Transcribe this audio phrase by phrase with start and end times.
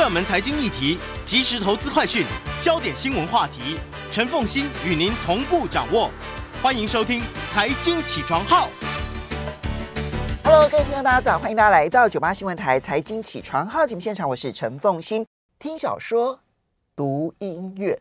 [0.00, 2.24] 热门财经议题、即时投资快讯、
[2.58, 3.76] 焦点新闻话题，
[4.10, 6.10] 陈凤欣与您同步掌握。
[6.62, 7.20] 欢迎收听
[7.50, 8.66] 《财经起床号》。
[10.42, 11.38] Hello，各位听众，大家早！
[11.38, 15.26] 欢迎大家来到九八新闻台《财经起床号》节目现场，我是陈凤欣。
[15.58, 16.40] 听小说，
[16.96, 18.00] 读音乐，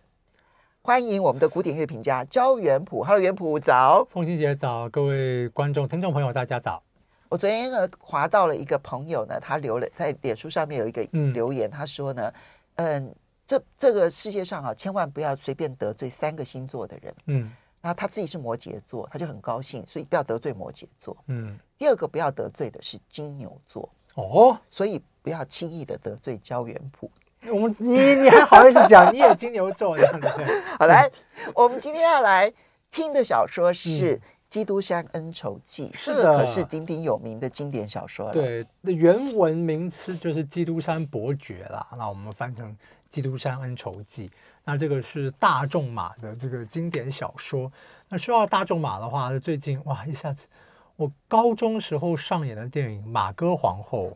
[0.81, 3.03] 欢迎我们的古典乐评家焦元溥。
[3.03, 4.07] Hello，元溥早。
[4.09, 6.81] 凤欣姐早，各位观众、听众朋友，大家早。
[7.29, 12.33] 我昨天呢，划到了一个朋友呢，他留了在脸书上面有一个留言，嗯、他说呢，
[12.77, 27.11] 嗯，这这个世界上啊，千万不要随便得罪三个星座的人，嗯，然后他自己是摩羯座，他就很高兴，所以不要得罪摩羯座，嗯，第二个不要得罪的是金牛座，哦，所以不要轻易的得罪焦元溥。
[27.53, 30.27] 我们你你还好意思讲你也金牛座这样子？
[30.79, 31.07] 好来，
[31.53, 32.51] 我们今天要来
[32.89, 34.15] 听的小说是。
[34.15, 34.17] 嗯
[34.49, 38.33] 《基督山恩仇记》这个可是鼎鼎有名的经典小说了。
[38.33, 41.85] 对，那原文名词就是《基督山伯爵》啦。
[41.95, 42.71] 那我们翻成
[43.11, 44.27] 《基督山恩仇记》。
[44.65, 47.71] 那这个是大仲马的这个经典小说。
[48.07, 50.47] 那说到大仲马的话，最近哇，一下子
[50.95, 54.07] 我高中时候上演的电影《马哥皇后》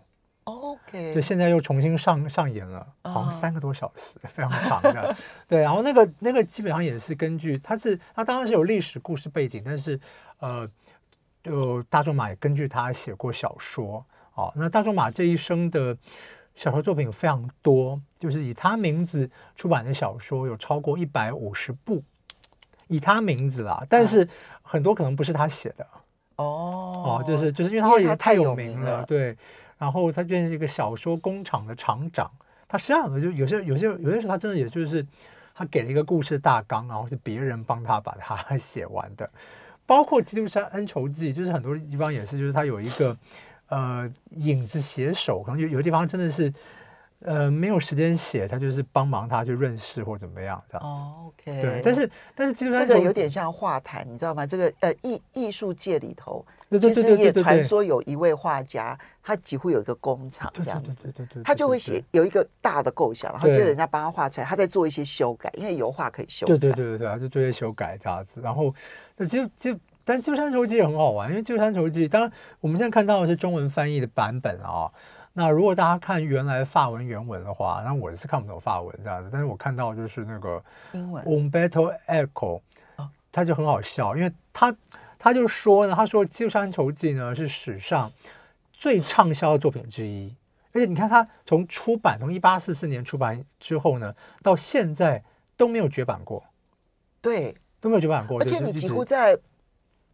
[1.13, 5.15] 就现在又重新上上演了，好像三个多小时，非常长的。
[5.47, 9.99] 对，然后那个那个基本上也是根据，它是它当然是有历史故事背景，但是。
[10.39, 10.69] 呃，
[11.41, 14.51] 就大仲马也根据他写过小说哦。
[14.57, 15.95] 那大仲马这一生的
[16.53, 22.03] 小说作品非常多，就是以他名字出版的小说有超过一百五十部，
[22.87, 23.85] 以他名字啦。
[23.87, 24.27] 但是
[24.61, 25.87] 很多可能不是他写的
[26.35, 29.37] 哦哦，就是就是因为他也太有名了，了对。
[29.77, 32.31] 然后他就是一个小说工厂的厂长，
[32.67, 35.05] 他实际上就有些有些有些时候他真的也就是
[35.53, 39.29] 他给了一个故事大纲，然后是别人帮他把它 写完的。
[39.85, 43.15] 包括《基督山恩仇记》，就是很多地方也是，就是他有一个
[43.67, 46.51] 呃影子写手，可能有有的地方真的是
[47.25, 50.87] 呃没有时间写，他就是帮忙他去润饰或怎么样这样。
[50.87, 51.61] 哦，OK。
[51.61, 54.45] 对，但是但是基本上这个有点像画坛，你知道吗？
[54.45, 66.53] 这个呃艺艺术界里头，其实也传说有一位画家，他几乎有一个工厂这样子对对，他就会写有一个大的构想，然后接着人家帮他画出来，他在做一些修改，因为油画可以修改。
[66.53, 68.73] 对对对对对，他就做一些修改这样子，然后。
[69.15, 72.31] 那就就，但《基督山仇记》也很好玩，因为《基督山仇记》当然
[72.61, 74.91] 我们现在看到的是中文翻译的版本啊、哦。
[75.33, 82.61] 那如果大家看原来法文原文的话，那我是看不懂法文这样子，但是我看到就是那个英文 Umberto Eco，
[83.31, 84.75] 他就很好笑，因为他
[85.17, 88.11] 他就说呢，他说《基督山仇记》呢是史上
[88.71, 90.33] 最畅销的作品之一，
[90.71, 95.23] 而且你看他从出版从一八四四年出版之后呢，到现在
[95.57, 96.43] 都没有绝版过。
[97.21, 97.55] 对。
[97.83, 99.37] 都没有绝版过，而且你几乎在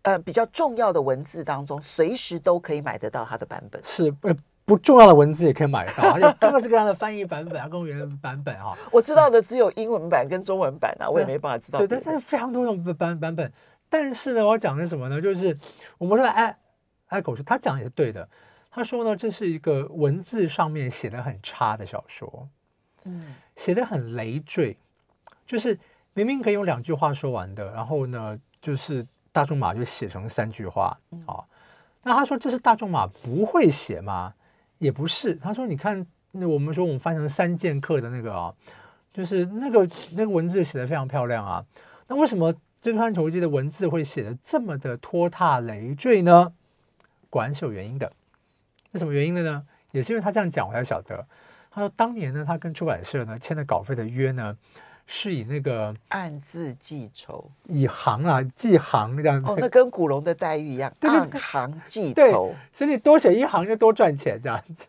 [0.02, 3.80] 呃比较重要的文字当中，随时都可以买得到它的版本。
[3.86, 4.36] 是，呃，
[4.70, 8.78] 不重要的文字也可以买到， 而且各式各样的翻译版本啊，公务员版本哈。
[8.92, 11.80] 我知道的只有英文版跟中文版啊，我也没办法知道。
[11.80, 13.52] 对，但是非常多种版版本。
[13.90, 15.20] 但是呢，我要讲的是什么呢？
[15.20, 15.58] 就是
[15.98, 16.56] 我们说爱
[17.08, 18.30] 爱狗说，他讲的也是对的。
[18.70, 22.48] 他说呢，这是一个文字上面写的很差的小说，
[23.06, 24.78] 嗯，写的很累赘，
[25.46, 25.78] 就是。
[26.16, 31.40] 明明可以用两句话说完的，然后呢，就是大仲马就写成三句话啊。
[32.04, 34.34] 那他说这是大仲马不会写吗？
[34.80, 35.36] 也不是。
[35.36, 38.54] 他说你看，那我们说我们翻成三剑客的那个啊，
[39.14, 41.64] 就是那个那个文字写得非常漂亮啊。
[42.08, 42.52] 那为什么
[42.82, 46.52] 《基督山仇记》的文字会写得这么的拖沓累赘呢？
[47.30, 48.12] 果然是有原因的。
[48.92, 49.64] 那什么原因的呢？
[49.92, 51.28] 也是因为他这样讲，我才晓得。
[51.70, 54.58] 他说当年呢，他跟出版社呢签的稿费的约呢。
[55.12, 59.50] 是以那个暗字记仇，以行啊记行这样子。
[59.50, 62.54] 哦，那跟古龙的待遇一样，对按行记仇。
[62.72, 64.86] 所以你多写一行就多赚钱这样子。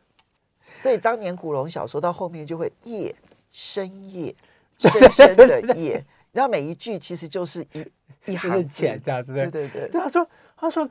[0.78, 3.14] 所以当年古龙小说到后面就会夜
[3.50, 4.34] 深夜
[4.76, 7.86] 深深的夜，然后每一句其实就是一
[8.26, 9.32] 一行钱这样子。
[9.32, 9.88] 对对对。
[9.88, 10.86] 对他说，他说，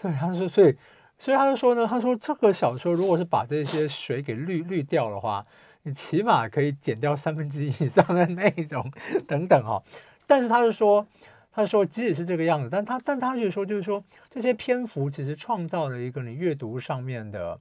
[0.00, 0.76] 对他说，所以
[1.18, 5.44] 所以他就说呢，他说这个小说如果是把这些水给滤滤掉的话。
[5.88, 8.92] 你起码可以减掉三分之一以上的内容
[9.26, 9.82] 等等哈，
[10.26, 11.06] 但是他是说，
[11.50, 17.58] 他说即使是这个样子，但他但他就说，就是说这些篇幅其实创造了一个你阅读上面的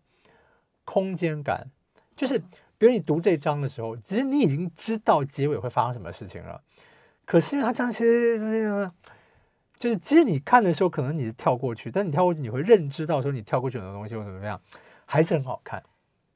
[0.84, 1.66] 空间感，
[2.16, 2.38] 就是
[2.78, 6.62] 比如你读这章的时候，其实你已经知道结尾会发生什么事情了，
[7.25, 8.92] 可是因为他这样其实
[9.80, 14.60] 就是其实你看的时候可能你是跳过去，但你跳过去你会认知到说你跳过去很多东西或怎么样，
[15.06, 15.81] 还是很好看，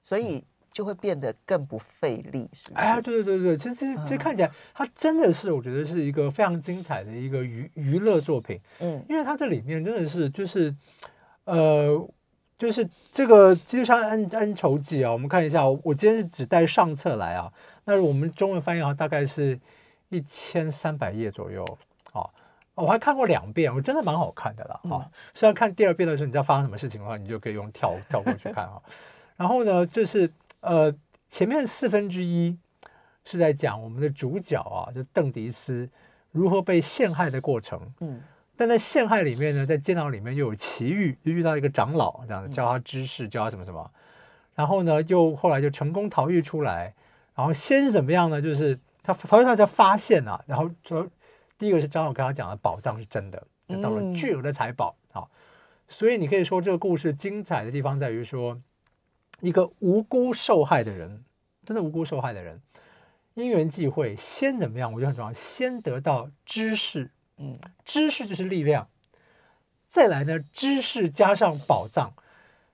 [0.01, 0.45] 所以。
[0.71, 2.85] 就会变得更不费力，是不是？
[2.85, 8.59] 哎，对对对对，其实其实其实看起来，它真的是我觉得是一个非常精彩的一个娱娱乐作品。
[8.79, 10.73] 嗯，因为它这里面真的是就是，
[11.43, 12.09] 呃，
[12.57, 17.51] 就是这个《基督山恩恩仇记》啊，我们看一下，我今天是只带上册来啊，
[17.83, 19.59] 那我们中文翻译啊，大概是
[20.09, 21.65] 一千三百页左右
[22.13, 22.23] 啊。
[22.73, 25.05] 我还看过两遍，我真的蛮好看的啦啊。
[25.33, 28.81] 虽然看第二遍的时候，你知道发生什么事情的话，你就可以用跳跳过去看啊。
[29.35, 30.31] 然后呢，就是
[30.61, 30.93] 呃，
[31.29, 32.57] 前面四分之一
[33.25, 35.87] 是在讲我们的主角啊，就邓迪斯
[36.31, 37.79] 如何被陷害的过程。
[37.99, 38.21] 嗯。
[38.57, 43.91] 但在陷害里面呢，在监牢里面又有奇遇，又遇到一个长老，这样子教他知识，教他什么什么。
[44.53, 46.93] 然后呢，又后来就成功逃狱出来。
[47.33, 48.39] 然后先是怎么样呢？
[48.39, 51.07] 就是他逃狱出来就发现啊，然后说
[51.57, 55.25] 第一个是长老跟他讲的宝藏是真的，得到了巨额的财宝啊。
[55.87, 58.61] 所以你可以说这个故事精彩的地方在于说，
[59.41, 61.23] 一个无辜受害的人，
[61.65, 62.61] 真的无辜受害的人，
[63.33, 64.93] 因缘际会，先怎么样？
[64.93, 67.11] 我觉得很重要，先得到知识。
[67.37, 68.87] 嗯，知识就是力量。
[69.89, 72.13] 再来呢，知识加上宝藏，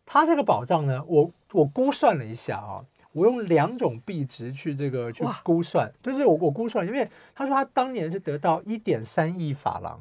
[0.06, 10.00] 他这个宝藏呢，我我估算了一下啊，我用两种币值去这个去估算，对对，我我估算，因为他说他当年是得到一点三亿法郎，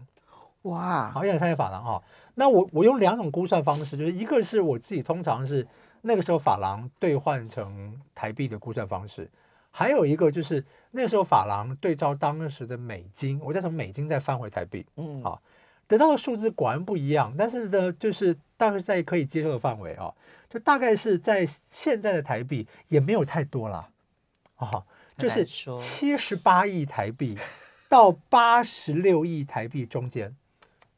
[0.63, 2.03] 哇，好，一点三亿法郎啊。
[2.35, 5.67] 那我我用两种估算方式，就是一个是我自己通常是
[6.07, 9.29] 那个时候法郎兑换成台币的估算方式。
[9.73, 15.43] 还有一个就是那时候法郎对照当时的美金，我再从美金再翻回台币，嗯，好，
[15.87, 20.15] 得到的数字果然不一样，但是呢，就是大概在可以接受的范围啊，
[20.49, 23.87] 就大概是在现在的台币也没有太多了，
[24.57, 24.83] 啊，
[25.19, 27.37] 就是七十八亿台币
[27.87, 30.35] 到八十六亿台币中间，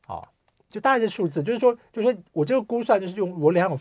[0.06, 0.22] 啊，
[0.68, 3.76] 就大概这数字，就是说，就是说我这个估算就是用我两种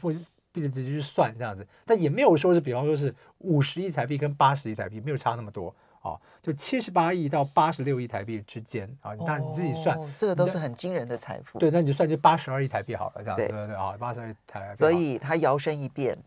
[0.62, 0.68] 付。
[0.77, 9.13] 直接去算这样子，但也没有说是，比方说是五十亿台币跟八十亿台币没有差那么多啊，就七十八亿到八十六亿台币之间啊。
[9.25, 11.57] 那你自己算，这个都是很惊人的财富。
[11.57, 14.75] 对，那你就算就八十二亿台币好了，这样子对对对啊，八十二亿台币。
[14.75, 16.18] 所以他摇身一变，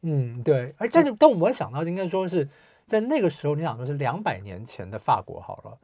[0.00, 0.74] 嗯，对。
[0.78, 2.48] 而但是，但我们想到应该说是
[2.86, 5.78] 在那个时候，你想说是两百年前的法国好了。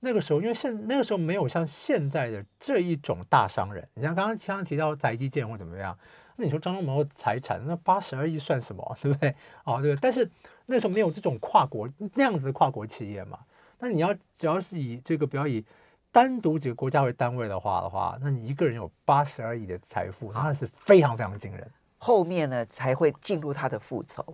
[0.00, 5.96] 那个时候，因为现那个时候没有像现在的这一种大商人，你像刚刚刚刚提到宅基建或怎么样。
[6.36, 9.34] 那你说张忠谋财产那八十二亿算什么， 对不对？
[9.64, 9.96] 哦，对。
[9.96, 10.28] 但是
[10.66, 13.38] 那时候没有这种跨国那样子的跨国企业嘛。
[13.78, 15.64] 那你要只要是以这个不要以
[16.10, 21.68] 单独几个国家为单位的话的话，那你一个人有八十二亿的财富，那是非常非常惊人。
[21.98, 24.24] 后面呢才会进入他的复仇。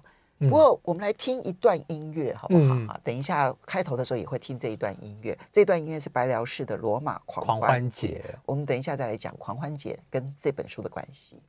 [0.41, 2.75] 不过我们来听一段音乐好不好？
[2.75, 5.37] 嗯、等一下开头的时候也会听这一段音乐。
[5.51, 7.57] 这段音乐是白辽士的《罗马狂欢节》。
[7.59, 8.39] 狂欢节。
[8.47, 11.43] 我们等一下再来讲狂欢节跟这本书的关系。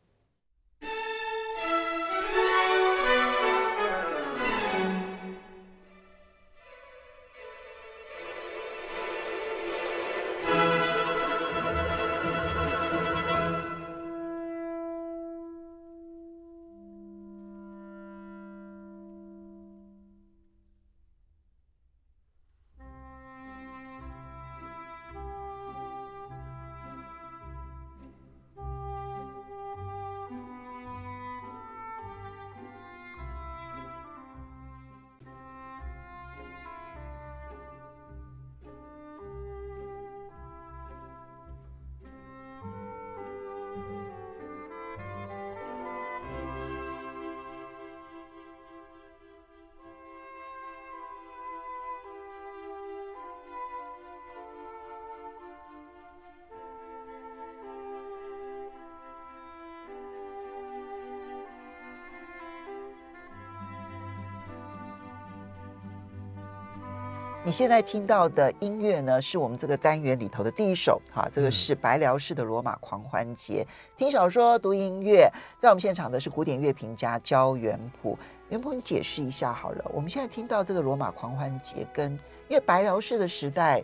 [67.46, 73.66] 你现在听到的音乐呢，是我们这个单元里头的第一首，哈，这个是白辽士的《罗马狂欢节》。
[73.98, 78.18] 听小说、读音乐，在我们现场的是古典乐评家焦元溥。
[78.50, 79.86] 元溥，你解释一下好了。
[79.94, 82.12] 我们现在听到这个《罗马狂欢节》，跟
[82.50, 83.82] 因为白辽士的时代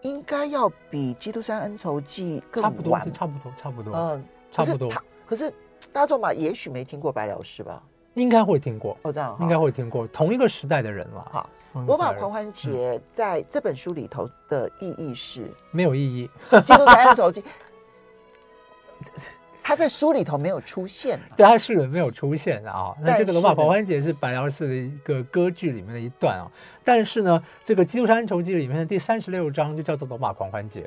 [0.00, 4.90] 应该要比《基督山恩仇记》更晚，差不多，差不多，差不多，嗯，差不多。
[5.26, 5.52] 可是
[5.92, 7.82] 大众嘛，也许没听过白辽士吧？
[8.14, 11.46] 应该会听过，哦，这样，应该会听过，同一个时代的人了，哈。
[11.86, 16.30] 罗马狂欢节在这本书里头的意义是没有意义。
[16.62, 17.42] 基督山恩仇记，
[19.60, 22.94] 他在书里头没有出现，对，他书里没有出现的啊。
[23.02, 26.46] 那这个罗马狂欢节是白辽士的一个歌剧里面的一段啊。
[26.84, 30.82] 但是呢，这个基督山恩仇记里面的第三十六章就叫做罗马狂欢节，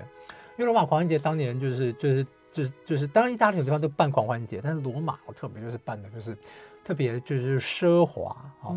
[0.58, 6.38] 因为罗马狂欢节当年就是就是就是就是，当然意大利有地方都办狂欢节，但是罗马我特别就是办的就是
[6.82, 8.72] 特别就是奢华啊。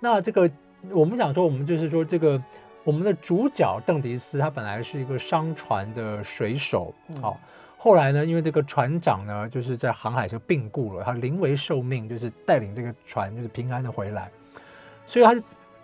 [0.00, 0.50] 那这个。
[0.90, 2.40] 我们想说，我们就是说，这个
[2.82, 7.48] 我们的主角邓迪斯，他本来是一个商船的水手，好、嗯，
[7.78, 14.30] 后来呢，因为这个船长呢，就是在航海就病故了，他临危受命，就是带领这个船就是平安的回来，
[15.06, 15.42] 所以他就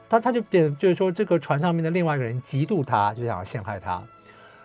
[0.09, 4.03] 他他就变，就是说这个船上面的另外一个人嫉妒他，就想要陷害他。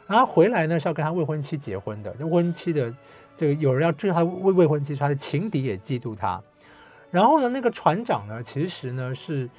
[0.07, 2.93] 然后回来呢是要跟他未婚妻结婚的，就未婚妻的
[3.35, 6.41] 这个有人要追他未未婚妻，他的情敌也嫉妒他。
[7.11, 9.49] 然后呢，那个船长呢，其实呢是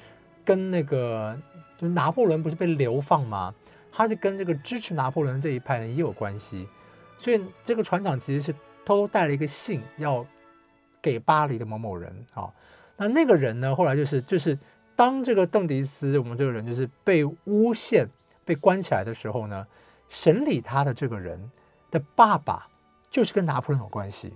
[0.47, 1.37] 跟那个
[1.77, 3.53] 就拿破仑不是被流放吗？
[3.91, 6.67] 他是跟这个支持拿破仑这一派人也有关系，
[7.19, 8.53] 所以这个船长其实是
[8.85, 10.25] 偷偷带了一个信要
[11.01, 12.49] 给巴黎的某某人啊。
[12.95, 14.57] 那那个人呢，后来就是就是
[14.95, 18.07] 当这个邓迪斯我们这个人就是被诬陷
[18.45, 19.67] 被关起来的时候呢。
[20.09, 21.51] 审理他的这个人
[21.91, 22.65] 的爸爸
[23.11, 24.31] 就是跟拿破仑有关系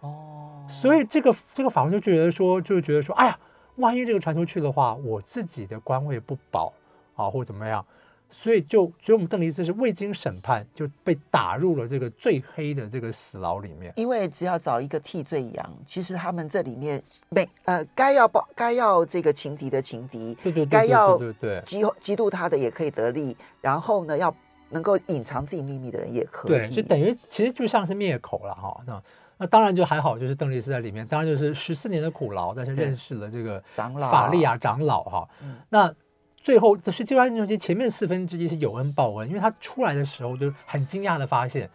[0.00, 3.38] 哦，所以这个这个法官就觉得说，就觉得说，哎呀，
[3.76, 6.72] 万一这个传出去的话，我自己的官位不保
[7.14, 7.84] 啊，或怎么样，
[8.28, 13.92] 所以就所以我们邓迪斯是未经审判就被打入了这个最黑的这个死牢里面。
[13.96, 24.34] 因为只要找一个替罪羊，其实他们这里面每呃该要报该要这个情敌的情敌，对对对，该要对对嫉嫉妒他的也可以得利，然后呢要。
[24.74, 28.74] 能够隐藏自己秘密的人也可以，对，就等于其实就像是灭口了哈。
[28.86, 29.02] 那
[29.38, 35.28] 那当然就还好，就是邓丽斯在里面，当然就是十四年的苦劳，但是认识了这个长老法利亚长老哈。
[35.68, 35.92] 那
[36.36, 41.68] 最后这是《机关英雄》前面四分之一是有恩报恩，因为他出来的时候就很惊讶的发现，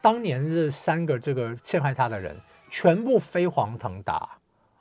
[0.00, 2.36] 当年这三个这个陷害他的人
[2.70, 4.28] 全部飞黄腾达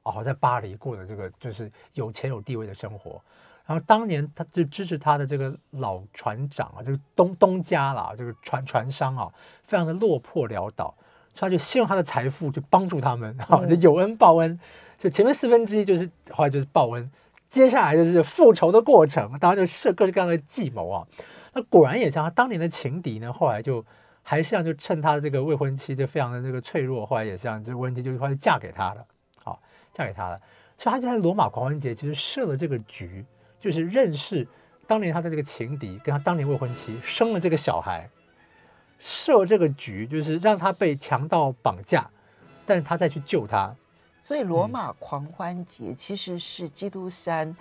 [0.03, 3.21] 哦，在巴黎过的这个就是有钱有地位的生活。
[3.63, 9.31] 然后当年他就支持他的这个老船长啊，这个东东家啦，这个船船商啊，
[9.63, 10.93] 非常的落魄潦倒，
[11.33, 14.59] 所以他就希望他的财富就帮助他们，哈、嗯，就有恩报恩。
[14.97, 17.11] 就前面四分之一就是后来就是报恩，
[17.49, 21.07] 接下来就是复仇的过程，当然就设各式各样的计谋啊。
[21.53, 23.83] 那果然也像他当年的情敌呢，后来就
[24.21, 29.05] 还是这样，就趁他的这个未婚妻就非常的这个脆弱，后来也像这个未婚妻就后来嫁给他了，
[29.43, 29.59] 好，
[29.93, 30.39] 嫁给他了。
[30.77, 33.25] 所以他就在罗马狂欢节其实设了这个局。
[33.59, 34.47] 就是认识
[34.87, 38.09] 当年他的这个情敌，跟他当年未婚妻生了这个小孩，
[39.03, 42.07] 设这个局，就是让他被强盗绑架，
[42.65, 43.75] 但是他再去救他。
[44.23, 47.57] 所以罗马狂欢节其实是基督山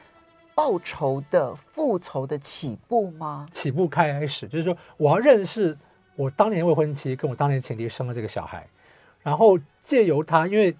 [0.54, 3.48] 报仇的复仇的起步吗？
[3.50, 5.76] 起步开始就是说，我要认识
[6.14, 8.68] 我当年未婚妻跟我当年情敌生了这个小孩，
[9.22, 10.76] 然后借由他，因为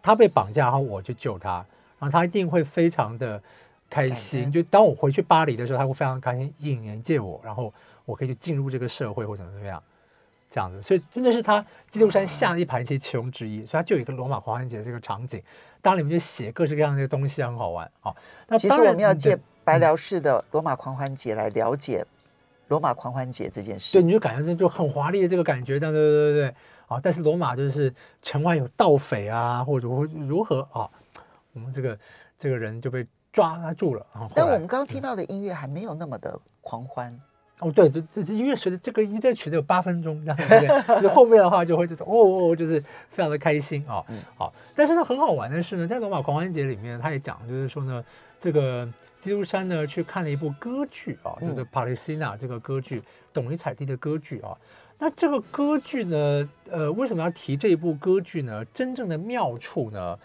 [0.00, 1.64] 他被绑架，然后我去救他，
[1.98, 3.40] 然后他一定会非常的。
[3.92, 7.70] 开心，就当我回去巴黎的时候，他会非常开心，引荐借我，然后
[8.04, 9.82] 我可以去进入这个社会或怎么怎么样，
[10.50, 10.82] 这样子。
[10.82, 15.42] 所以真的是他基督山下的一盘棋其中之一，所以他就有一个罗马狂欢节的这个场景，
[15.80, 18.14] 当里面就写各式各样的东西，很好玩啊。
[18.48, 22.04] 那其实我们要借白辽士的罗马狂欢节来了解
[22.68, 23.92] 罗马狂欢节这件事。
[23.92, 26.54] 对，你就感觉就很华丽的这个感觉，这样对对对对
[26.88, 27.00] 啊。
[27.02, 27.92] 但是罗马就是
[28.22, 30.90] 城外有盗匪啊，或者如何如何啊，
[31.52, 31.98] 我们这个
[32.38, 33.06] 这个人就被。
[33.32, 37.20] 抓住了，但我们刚刚听到的音乐还没有那么的狂欢、嗯、
[37.62, 37.72] 哦。
[37.72, 41.02] 对，这这音乐随着这个一这曲子有八分钟，这样对不对？
[41.02, 42.14] 就后面的话就会这种哦
[42.50, 44.04] 哦，就是非常的开心啊。
[44.08, 48.04] 嗯、好，但是呢，很好玩的是呢，在罗马狂欢节里面，他也讲，就是说呢，
[48.40, 48.88] 这个
[49.20, 53.02] 基督山呢去看了一部歌剧啊，就是帕里西娜这个歌剧，
[53.32, 54.56] 董尼采蒂的歌剧啊。
[54.98, 58.64] 那这个歌剧呢，呃，为什么要提这一部歌剧呢？
[58.66, 60.16] 真正的妙处呢？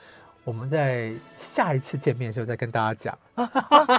[0.47, 3.19] 我们在下一次见面的时候再跟大家讲。
[3.35, 3.51] 啊，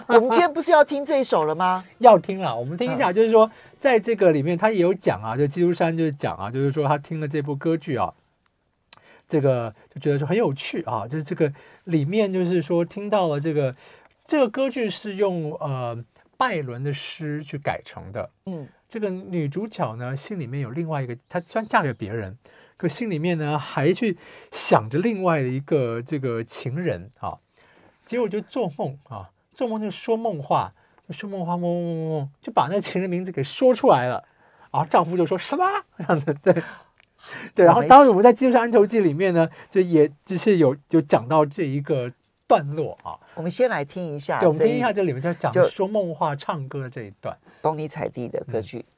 [0.09, 1.85] 我们今天不是要听这一首了吗？
[2.01, 3.13] 要听了，我们听一下。
[3.13, 8.15] 就是说，在这个里面，他也有讲啊，就基督山就是讲啊，就是说他听了这部歌剧啊，
[9.29, 11.53] 这个就觉得说很有趣啊，就是这个
[11.85, 13.77] 里面就是说听到了这个
[14.25, 16.03] 这个歌剧是用呃
[16.39, 18.31] 拜伦的诗去改成的。
[18.47, 22.37] 嗯，这个女主角呢心里面有另外一个，她虽然嫁给别人。
[22.79, 24.17] 可心里面呢，还去
[24.53, 27.37] 想着另外的一个这个情人啊，
[28.07, 30.73] 结果就做梦啊，做梦就说梦话，
[31.11, 34.23] 说梦话，梦梦梦梦，就把那情人名字给说出来了，
[34.71, 35.65] 啊丈夫就说什么
[35.97, 36.55] 这样子，对
[37.53, 42.13] 对，然后当时我们在《基督山恩仇记》里面呢，就也就是有就讲到这一个
[42.49, 48.79] 段落啊，我们先来听一下，对，我们听一下这里面在讲说梦话、唱歌的这一段，东尼采蒂的歌剧。
[48.79, 48.98] 嗯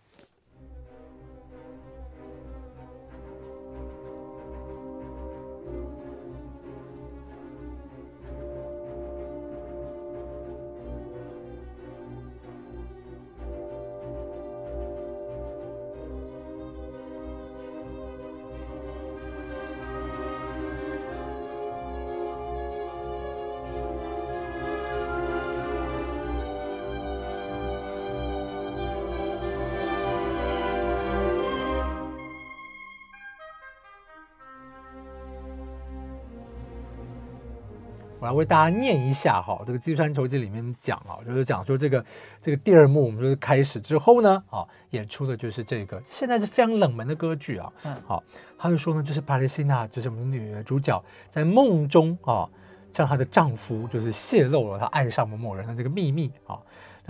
[38.21, 42.05] 我来为大家念一下哈，这个《基督山仇记》里面讲啊，就是讲说这个
[42.43, 48.23] 这个第二幕，我们就是开始之后呢，啊，演出的就是这个现在是非常冷门的歌剧啊，嗯，好，
[48.59, 52.47] 他就说呢，就是帕丽西娜，就是我们的女主角，在梦中啊，
[52.93, 56.59] 向她的丈夫就是泄露了她爱上某某人的这个秘密啊。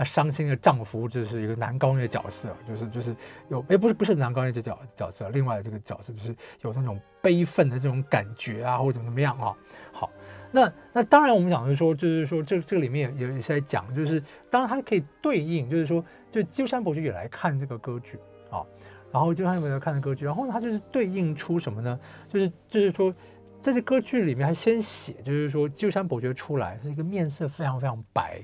[0.03, 3.15] 伤心的丈夫就是一个男高音的角色，就是就是
[3.49, 9.55] 有哎，不是不是男高音这角角色，另外这个角色就是有那种悲愤的这种感觉啊，或者怎么怎么样啊。
[9.91, 10.09] 好，
[10.51, 18.17] 那那当然我们讲的是说，就是说这这里面也也是在讲，就是当然它可以对应，就是说就鸠山伯爵也来看这个歌剧
[18.49, 18.65] 啊，
[19.11, 21.99] 然后鸠山伯爵看的歌剧，然后呢，他就是对应出什么呢？
[22.29, 23.13] 就是就是说
[23.61, 28.41] 在这歌剧里面，还先写，就是说鸠山伯爵出来是一个面色非常非常白。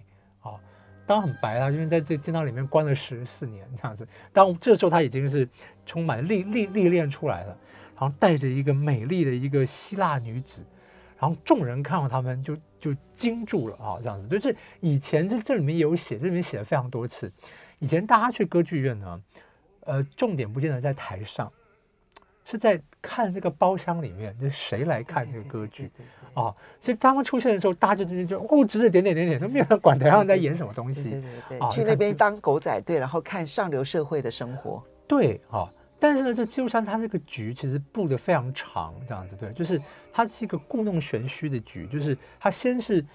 [1.08, 4.06] 当然很白啊，因为在这监牢里面关了十四年这样子。
[4.34, 5.48] 当这时候他已经是
[5.86, 7.58] 充满历历历练出来了，
[7.98, 10.64] 然后带着一个美丽的一个希腊女子，
[11.18, 14.28] 然后众人看到他们就就惊住了啊，这样子。
[14.28, 17.32] 就是以前这这里面也有写，这里面写了非常多次。
[17.80, 19.22] 以前大家去歌剧院呢，
[19.86, 21.52] 呃，重点不见得在台上。
[22.50, 25.92] 是在看这个包厢里面，就是谁来看这个歌剧
[26.34, 26.56] 啊？
[26.80, 31.10] 所以他们出现的时候，大家就就哦，指指点点点点，都没有人管台上在演什么东西。
[31.10, 34.82] 对对对，对，去那边当狗仔队，然后看上流社会的生活。
[35.06, 39.82] 对啊，但是呢，这基督山它这个局其实布的非常长，这样子对，就是
[40.14, 43.06] 它是一个故弄玄虚的局，就是它先是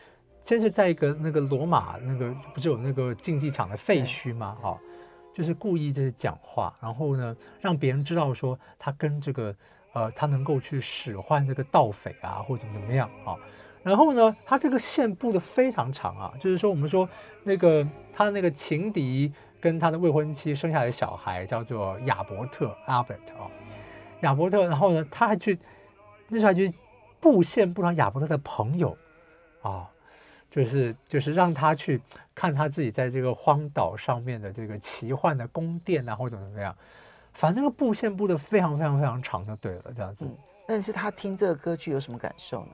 [0.43, 4.59] 先是在一个那个罗马那个不是有那个竞技场的废墟吗？
[4.61, 4.79] 哈。
[5.35, 9.55] 就是故意就是讲话，然后呢，让别人知道说他跟这个，
[9.93, 13.35] 呃，他能够去使唤这个盗匪啊，或者怎么怎么样啊。
[13.83, 17.09] 然后呢，他这个线布的非常长啊，就是说我们说
[17.43, 23.51] 那个他那个情敌跟他的未婚妻生下来的小孩叫做亚伯特 Albert 啊，
[24.21, 25.59] 亚伯特，然后呢，他还去
[26.29, 26.73] 那时候还去
[27.19, 28.97] 布线布上亚伯特的朋友
[29.63, 29.89] 啊。
[30.53, 31.99] 就是就是让他去
[32.35, 36.77] 看他自己在这个荒岛上面的这个奇幻的宫殿啊，或者怎么样，
[37.33, 40.27] 反正那个布线布的非常非常非常长就对了，这样子。
[40.27, 42.73] 嗯，但是他听这个歌剧有什么感受呢？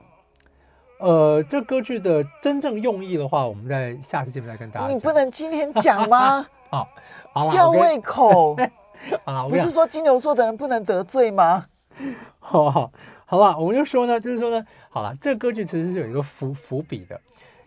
[0.99, 4.93] 呃，这歌剧的真正用意的话，我们在下期节目再跟大家。
[4.93, 6.45] 你不能今天讲吗？
[6.69, 6.89] 好，
[7.31, 8.57] 好吊胃口
[9.23, 9.47] 啊！
[9.47, 11.65] 不是说金牛座的人不能得罪吗？
[12.39, 12.91] 好好
[13.25, 17.19] 好吧，我们就说呢，就是说呢，好了，这个歌剧其实是有一个伏伏笔的。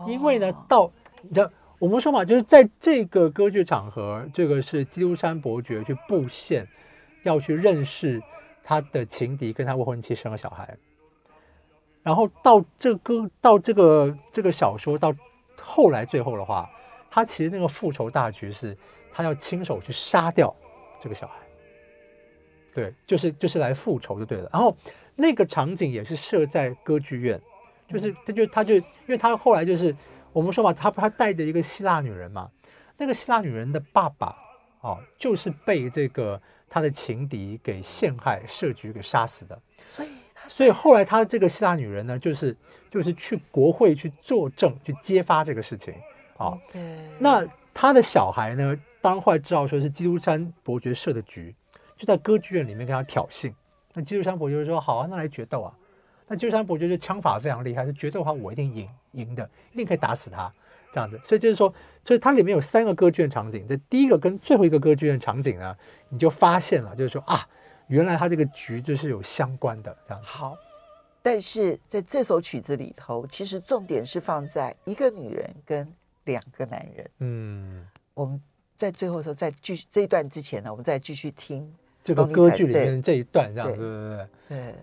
[0.07, 0.91] 因为呢，到
[1.23, 6.67] 你知道，我们说嘛，就是在这个歌剧场合，这个是基督山伯爵去布线，
[7.23, 8.23] 要去认识
[8.63, 10.77] 他的情敌，跟他未婚妻生了小孩。
[12.03, 15.15] 然后到这个到这个这个小说到
[15.61, 16.69] 后来最后的话，
[17.11, 18.77] 他其实那个复仇大局是，
[19.13, 20.55] 他要亲手去杀掉
[21.01, 21.35] 这个小孩。
[22.75, 24.49] 对，就是就是来复仇就对了。
[24.53, 24.77] 然后
[25.15, 27.41] 那个场景也是设在歌剧院。
[27.93, 29.95] 就是他就他就，因为他后来就是
[30.33, 32.51] 我们说嘛，他他带着一个希腊女人嘛，
[32.97, 34.37] 那个希腊女人的爸爸
[34.81, 39.61] 哦，就是被这个他的情敌给陷害设局给杀死的。
[39.91, 40.09] 所以，
[40.49, 42.57] 所以后来他这个希腊女人呢，就是
[42.91, 45.95] 就是去国会去作证，去揭发这个事情
[46.37, 46.59] 啊。
[46.73, 46.97] Okay.
[47.19, 51.55] 那他的小孩呢，当后来知道说是基督山伯爵设的局，
[51.97, 53.53] 就在歌剧院里面跟他挑衅。
[53.95, 55.75] 那基督山伯爵就说：“好啊，那来决斗啊。”
[56.27, 60.53] 那基督山伯爵就枪法非常厉害，就决斗的话，我一定赢赢的，一定可以打死他，
[60.93, 61.21] 这样子。
[61.25, 61.73] 所以就是说，
[62.05, 65.77] 所以它里面有三个歌剧院场景，这第一个跟最后一个歌剧院场景呢，
[66.09, 67.47] 你就发现了，就是说啊，
[67.89, 70.29] 原来它这个局就是有相关的这样子。
[70.29, 70.57] 好，
[71.23, 75.93] 但是在这首曲子里头，其实重点是放在一个女人跟
[76.25, 77.11] 两个男人。
[77.19, 78.41] 嗯，我们
[78.77, 84.75] 在最后的时候，在继续这一段之前呢，我们再继续听这个歌剧里面这一段，这样子，对对对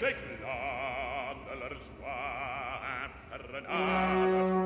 [0.00, 0.30] 对。
[3.70, 4.59] 对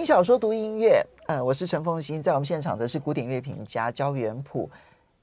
[0.00, 4.66] 听小说读音乐，呃，我是陈凤欣，在我们现场的是古典乐评家焦元溥。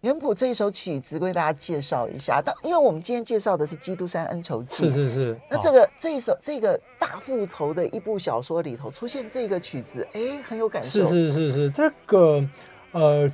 [0.02, 2.40] 元溥这一首曲子，为大家介绍一下。
[2.46, 5.40] 但因为我们今天介绍的是《基督山恩仇记》，是是是。
[5.50, 11.04] 那这个这一首这个大复仇的一部小说里头出现这个曲子，哎，很有感受。
[11.08, 12.48] 是是是是，这个
[12.92, 13.28] 呃，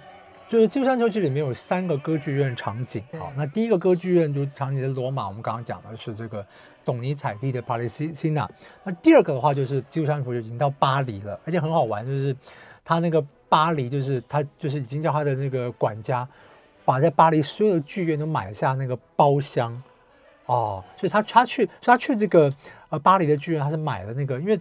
[0.48, 3.04] 就是《基督山恩仇记》里面有三个歌剧院场景。
[3.20, 6.46] 好，那第一个歌剧院就是场景在罗马，我们刚刚讲的是这个。
[6.86, 8.50] 董尼采蒂的帕雷西西娜，
[8.84, 12.36] 那第二个的话就是基督山伯爵已经到巴黎了，而且很好玩，就是
[12.84, 16.28] 他那个巴黎，就是他就是已经叫他的那个管家，
[16.86, 19.82] 把在巴黎所有的剧院都买下那个包厢，
[20.46, 22.52] 哦，所以他他去，他去这个
[22.90, 24.60] 呃巴黎的剧院，他是买了那个因为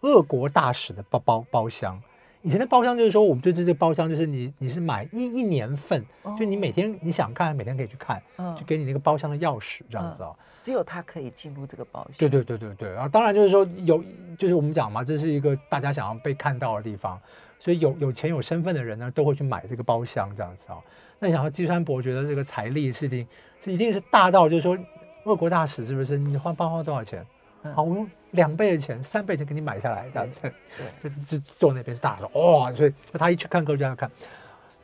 [0.00, 2.00] 俄国大使的包包包厢，
[2.42, 6.04] 以前的包厢就是说，我们就这这个包厢，就是你你是买一一年份，
[6.38, 8.22] 就你每天你想看，每天可以去看，
[8.56, 10.30] 就给你那个包厢的钥匙这样子啊。
[10.62, 12.18] 只有他可以进入这个包厢。
[12.18, 14.02] 对对对对对，然后当然就是说有，
[14.36, 17.20] 就是我们讲嘛，这是一个大家想要被看到的地方，
[17.58, 20.78] 所以有有钱有身份的人呢，都会去买这个包厢这样子啊。
[21.18, 23.26] 那你想说基督山伯爵的这个财力是一定
[23.60, 24.76] 是一定是大到就是说，
[25.24, 26.18] 俄国大使是不是？
[26.18, 27.24] 你花包花多少钱？
[27.74, 30.52] 好，我用两倍的钱、三倍的钱给你买下来这样子。
[31.02, 34.10] 对，就就坐那边是大的哇，所以他一去看歌就要看，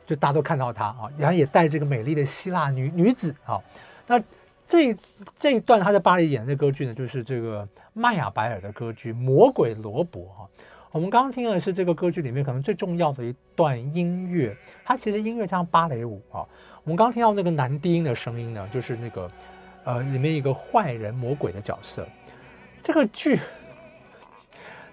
[0.05, 3.61] 就大家都看到他啊，然后也带这个美丽的希腊女女子啊，
[4.07, 4.21] 那。
[4.67, 4.95] 这
[5.37, 10.49] 这一段他在巴黎演的歌剧呢，就是这个麦亚白尔的歌剧《魔鬼罗伯》哈。
[10.91, 16.41] 我们刚刚听的是这个歌剧里面可能最重要的一段音乐，它其实音乐像芭蕾舞啊。
[16.83, 19.29] 我们刚刚听到那个男低音的声音呢，就是那个
[19.83, 22.07] 呃里面一个坏人魔鬼的角色。
[22.81, 23.39] 这个剧，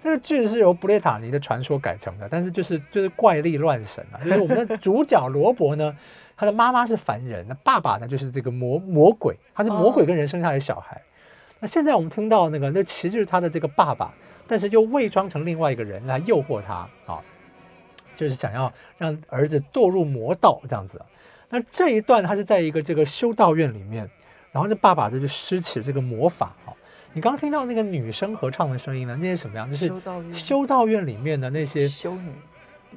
[0.03, 5.95] 这个剧是由布列塔尼的传说改成的，但是就是就是怪力乱神啊，就是我们的主角罗伯呢。
[6.35, 10.95] 他的妈妈是凡人，那爸爸呢就是这个魔魔鬼，他是魔鬼跟人生下来的小孩。
[10.95, 11.01] 哦、
[11.59, 14.13] 那现在我们听到那个，那其实就是他的这个爸爸，
[14.47, 17.19] 但是又伪装成另外一个人来诱惑他啊、哦，
[18.15, 20.99] 就是想要让儿子堕入魔道这样子。
[21.49, 24.09] 那这一段他是在一个这个修道院里面，
[24.51, 26.73] 然后这爸爸就就施起这个魔法啊、哦。
[27.13, 29.15] 你刚听到那个女生合唱的声音呢？
[29.15, 29.69] 那些什么样？
[29.69, 32.31] 就是修道院修道院里面的那些修女。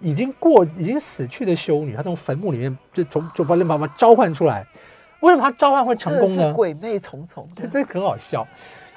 [0.01, 4.67] 已经过已经死去的修女，她从坟墓里面就从就把那把把召唤出来。
[5.21, 6.53] 为什么她召唤会成功呢？
[6.53, 8.47] 鬼魅重重，对，这很好笑。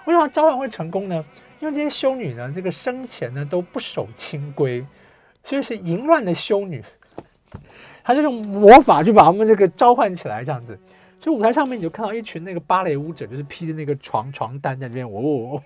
[0.05, 1.23] 为什么召唤会成功呢？
[1.59, 4.85] 因为这些修女呢，这个生前呢都不守清规，
[5.43, 6.83] 所以是淫乱的修女。
[8.03, 10.77] 她就用魔法去把他们这个召唤起来，这样子。
[11.19, 15.11] 所以舞台上面你就看到一群那个芭蕾舞者，就是披着那个床床单在那边，哦。
[15.11, 15.63] 哦，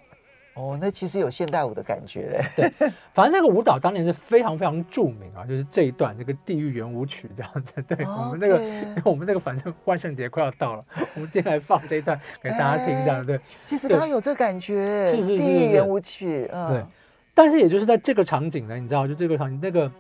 [0.80, 2.44] 那其实有现代舞的感觉。
[2.56, 2.72] 对，
[3.14, 7.82] 反正那个舞蹈当年是非常非常著名啊，就是这一段这个地狱圆舞曲这样子。
[7.88, 10.86] 对、哦、我们那个，因为 我们那个反正万圣节快要到了，
[11.16, 13.40] 我们今天来放这一段给大家听，这样对。
[13.66, 16.68] 其实刚刚有这感觉，是是是，地狱圆舞曲嗯。
[16.70, 16.86] 对，
[17.34, 19.92] 但是也就是在这个场景呢，你知道，就这个场景，那个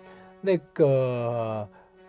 [0.41, 1.67] 那个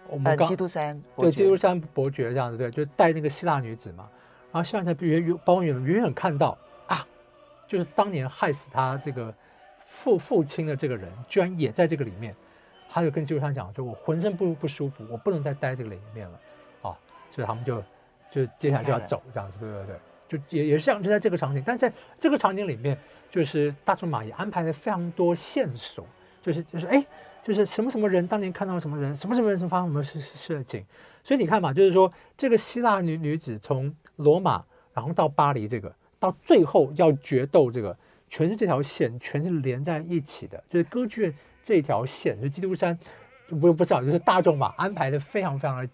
[0.08, 4.06] 我们刚、嗯、基督山对基督山伯爵这样子，对，就带那个希腊女子嘛，
[4.52, 6.58] 然后希望在远远包远远远看到。
[7.74, 9.34] 就是当年害死他这个
[9.84, 12.32] 父父亲的这个人，居然也在这个里面。
[12.88, 16.40] 他就跟基督山讲说：“我浑身不不舒服，我不能再待这个里面了。”
[16.82, 16.96] 啊，
[17.32, 17.82] 所以他们就
[18.30, 19.96] 就接下来就要走这样子，对对对，
[20.28, 21.60] 就也也是这样，就在这个场景。
[21.66, 22.96] 但是在这个场景里面，
[23.32, 26.06] 就是大仲马也安排了非常多线索，
[26.40, 27.04] 就是就是哎，
[27.42, 30.86] 就是什么什么人当年看到了什么人，什么什么人发生什么事事情。
[31.24, 35.92] 所以你看嘛，就是说这个希腊女女子从罗马然后到巴黎这个。
[36.24, 37.94] 到最后要决斗，这个
[38.28, 42.98] 全是这条线，全是连在一起的，就是歌剧院这条线，就基督山，
[43.48, 45.88] 不不知道，就是大众马安排的非常非常的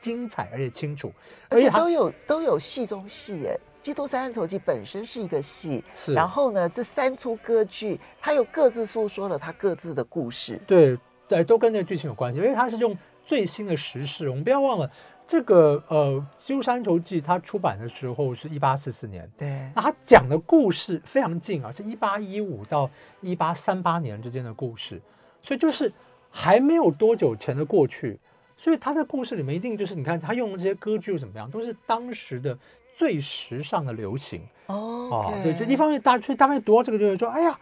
[0.00, 1.12] 精彩而且清楚，
[1.48, 10.98] 而且都有都有戏中戏哎，《基督山恩仇记》本身是一个戏，是，然后呢，这三出歌剧，它又各自诉说了它各自的故事，对
[11.28, 12.96] 对，都跟这个剧情有关系，因为它是用。
[13.24, 14.28] 最新的时事。
[14.28, 14.90] 我们不要忘了，
[15.32, 22.90] 这个呃《基督山仇记》它出版的时候是一八四四年，对，那它讲的故事非常近啊，是一八一五到
[23.22, 25.00] 一八三八年之间的故事，
[25.42, 25.90] 所以就是
[26.30, 28.20] 还没有多久前的过去。
[28.58, 32.58] 所以他在故事里面一定就是你看他用的这些歌剧怎么样，都是当时的
[32.94, 35.08] 最时尚的流行哦。
[35.10, 35.42] Oh.
[35.42, 37.58] 对，就一方面大家，所以大概读到这个就会说，哎呀，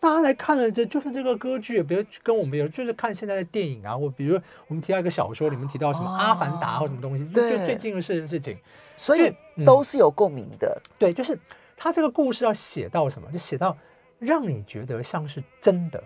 [0.00, 8.56] 大家来看了这就是这个歌剧，比如跟我们有就是看现在的电影啊，或比如我们提到一个小说里面提到什么《阿凡达》或什么东西，就、oh, 最近的事事情，
[8.96, 9.32] 所以
[9.64, 10.80] 都是有共鸣的。
[10.84, 11.38] 嗯、对，就是
[11.76, 13.76] 他这个故事要写到什么，就写到
[14.18, 16.02] 让你觉得像是真的。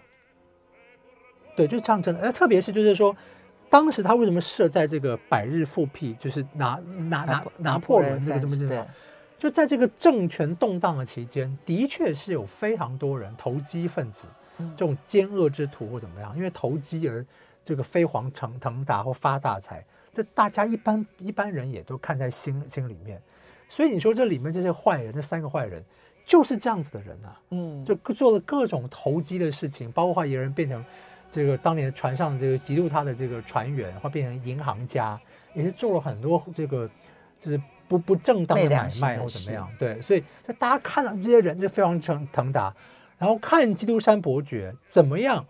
[1.55, 3.15] 对，就这样真的，呃，特别是就是说。
[3.71, 6.79] 当时他为什么设在这个百日复辟，就是拿
[7.09, 8.87] 拿拿拿破仑这个这么这样，
[9.43, 14.29] 就在这个政权动荡的期间，的确是有非常多人投机分子，
[14.77, 17.27] 这种奸恶之徒或怎么样，因为投机而
[17.65, 23.21] 这个飞黄腾腾达或发大财，这大家一般一般人也都看在心心里面。
[23.69, 25.83] 所以你说这里面这些坏人，这三个坏人
[26.25, 30.85] 就是这样子的人啊，嗯，就做了各种投机的事情，包括有人变成。
[31.33, 35.19] 这个当年船上这个嫉妒他的这个船员，或变成银行家，
[35.55, 36.87] 也是做了很多这个
[37.41, 37.59] 就是
[37.93, 39.69] 不不正当的买卖或怎么样。
[39.79, 42.75] 对，所以就大家看到这些人就非常腾腾达，
[43.19, 45.45] 然后看基督山伯爵怎么样，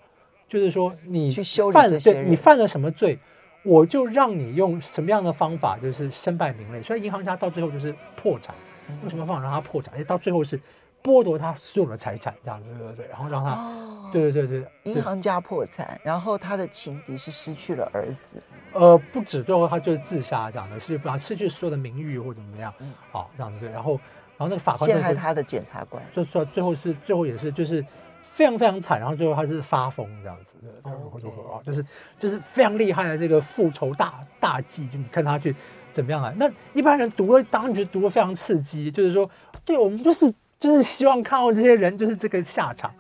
[0.49, 1.31] 就是说你
[1.73, 3.19] 犯了对你犯了什么罪，
[3.63, 6.83] 我就让你用什么样的方法就是身败名裂。
[6.83, 8.55] 所以银行家到最后就是破产，
[9.03, 9.95] 用什么方法让他破产？
[9.95, 10.61] 而且到最后是。
[11.05, 23.93] 剥夺他所有的财产，这样子对对对，然后让他，哦、对对对对，银行家破产，然后他的情敌是失去了儿子，呃，不止，最后他就是自杀这样的，是把失去所有的名誉或怎么样，嗯，好这样子对，然后
[24.37, 27.85] 然后那个法官陷害他的检察官，就说最后是最后也是就是
[28.23, 31.85] 非常非常惨，然后最后他是发疯这样子，对，啊、哦，就是
[32.19, 35.55] 就是非常厉害的这个复仇大大计，就你看他去
[35.93, 36.33] 怎么样啊？
[36.37, 39.29] 那一般人读了当然觉得读了非常刺激，就是说，
[39.65, 40.33] 对我们就是。
[40.63, 42.95] 就是希望看到这些人就是这个下场，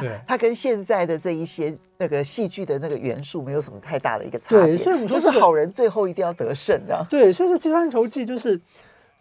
[0.00, 4.62] 对，他，他跟现在的这一些那个戏剧的那个元素没有什么太大的一个差别。
[4.62, 7.06] 对，所以我们说、这个、就是好人最后一定要得胜，这样。
[7.08, 8.60] 对，所以说《基督山筹记》就是，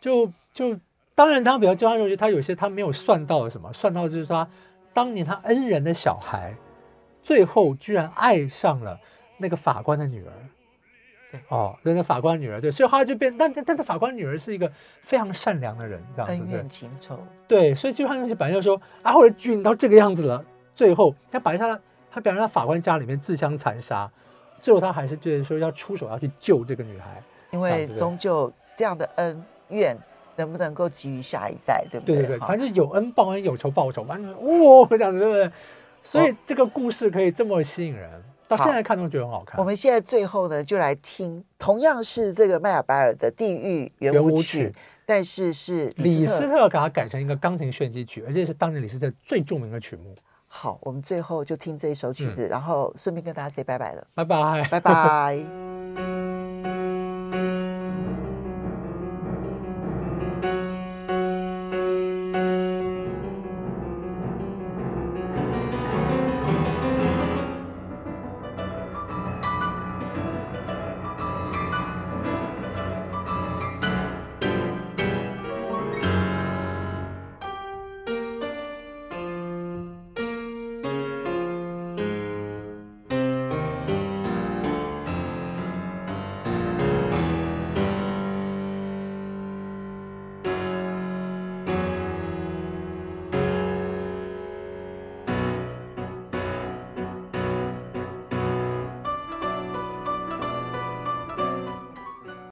[0.01, 0.75] 就就
[1.13, 4.47] 当然，他比较《基督山筹记》，他有些他没有算到什么，算到就是说，
[4.91, 6.51] 当年他恩人的小孩，
[7.21, 8.99] 最后居然爱上了
[9.38, 10.34] 那个法官的女儿。
[11.50, 20.43] 哦，那个法官女儿对，所以后来就变，但但但法官女儿是一个非常善良的人，这样子恩怨情仇，对，所以基本上就是本来就说啊，后来剧情到这个样子了，
[20.76, 21.80] 最后他把他
[22.12, 24.10] 他表现在法官家里面自相残杀，
[24.62, 29.98] 最后他还是觉得说要出手要去救这个女孩，因为终究这样的恩怨
[30.36, 32.15] 能不能够给予下一代，对不对？
[32.17, 35.52] 对对对，反正有恩报恩，有仇报仇，反正哇这样子，对不对？
[36.02, 38.10] 所以这个故事可以这么吸引人。
[38.57, 39.59] 到现在看都觉得很好看。
[39.59, 50.15] 我们现在最后呢，就来听同样是这个迈亚白尔的《地狱圆舞曲》，曲但是是李斯特给它改成一个钢琴炫技曲，而且是当年李斯特最著名的曲目。
[50.47, 55.72] 好，我们最后就听这一首曲子，嗯、然后顺便跟大家 say 拜拜了，拜拜，拜拜。